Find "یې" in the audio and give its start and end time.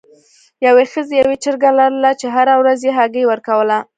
2.87-2.91